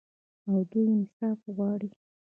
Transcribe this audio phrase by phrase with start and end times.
[0.49, 1.89] او دوی انصاف غواړي.